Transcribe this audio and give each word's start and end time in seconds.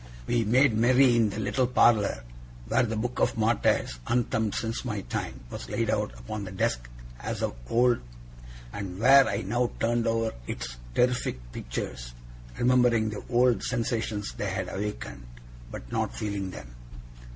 We 0.25 0.43
made 0.43 0.73
merry 0.73 1.15
in 1.15 1.29
the 1.29 1.37
little 1.39 1.67
parlour, 1.67 2.23
where 2.67 2.81
the 2.81 2.95
Book 2.95 3.19
of 3.19 3.37
Martyrs, 3.37 3.99
unthumbed 4.07 4.55
since 4.55 4.83
my 4.83 5.01
time, 5.01 5.41
was 5.51 5.69
laid 5.69 5.91
out 5.91 6.17
upon 6.17 6.43
the 6.43 6.51
desk 6.51 6.89
as 7.19 7.43
of 7.43 7.53
old, 7.69 7.99
and 8.73 8.97
where 8.97 9.27
I 9.29 9.43
now 9.43 9.69
turned 9.79 10.07
over 10.07 10.33
its 10.47 10.77
terrific 10.95 11.39
pictures, 11.51 12.15
remembering 12.57 13.11
the 13.11 13.23
old 13.29 13.61
sensations 13.63 14.31
they 14.33 14.49
had 14.49 14.69
awakened, 14.69 15.23
but 15.69 15.91
not 15.91 16.15
feeling 16.15 16.49
them. 16.49 16.73